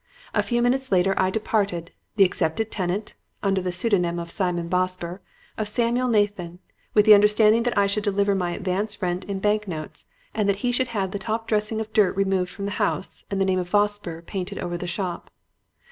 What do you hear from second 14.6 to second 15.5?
the shop.